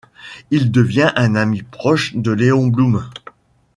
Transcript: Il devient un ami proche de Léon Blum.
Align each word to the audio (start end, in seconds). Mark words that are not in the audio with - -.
Il 0.49 0.71
devient 0.71 1.13
un 1.15 1.35
ami 1.35 1.61
proche 1.61 2.15
de 2.15 2.31
Léon 2.31 2.65
Blum. 2.65 3.07